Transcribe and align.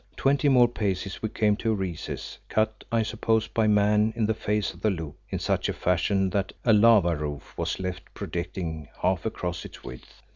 Twenty 0.15 0.49
more 0.49 0.67
paces 0.67 1.13
and 1.13 1.21
we 1.21 1.29
came 1.29 1.55
to 1.57 1.73
a 1.73 1.75
recess 1.75 2.39
cut, 2.49 2.83
I 2.91 3.03
suppose, 3.03 3.47
by 3.47 3.67
man 3.67 4.13
in 4.15 4.25
the 4.25 4.33
face 4.33 4.73
of 4.73 4.81
the 4.81 4.89
loop, 4.89 5.15
in 5.29 5.37
such 5.37 5.69
fashion 5.69 6.31
that 6.31 6.53
a 6.65 6.73
lava 6.73 7.15
roof 7.15 7.55
was 7.55 7.79
left 7.79 8.11
projecting 8.15 8.87
half 9.03 9.27
across 9.27 9.63
its 9.63 9.83
width. 9.83 10.23